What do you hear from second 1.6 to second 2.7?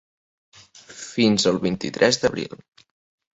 vint-i-tres d’abril.